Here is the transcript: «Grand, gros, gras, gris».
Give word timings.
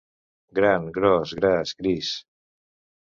«Grand, 0.59 0.89
gros, 0.95 1.35
gras, 1.41 1.75
gris». 1.83 2.09